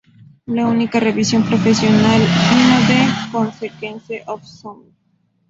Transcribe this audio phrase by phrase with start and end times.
[0.47, 4.91] La única revisión profesional vino de Consequence of Sound.